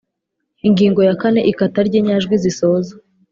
Ingingo 0.67 0.99
ya 1.07 1.15
kane 1.21 1.41
Ikata 1.51 1.79
ry 1.87 1.95
inyajwi 1.99 2.35
zisoza 2.43 2.93